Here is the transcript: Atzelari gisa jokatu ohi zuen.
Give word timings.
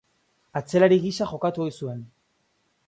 Atzelari 0.61 0.97
gisa 1.03 1.29
jokatu 1.35 1.67
ohi 1.67 1.77
zuen. 1.83 2.05